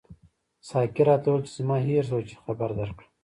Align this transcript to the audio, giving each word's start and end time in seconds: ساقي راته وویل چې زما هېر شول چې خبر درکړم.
ساقي 0.67 1.03
راته 1.07 1.27
وویل 1.29 1.45
چې 1.47 1.51
زما 1.57 1.77
هېر 1.87 2.03
شول 2.09 2.23
چې 2.29 2.35
خبر 2.43 2.69
درکړم. 2.79 3.09